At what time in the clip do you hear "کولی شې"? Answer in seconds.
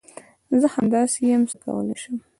1.63-2.11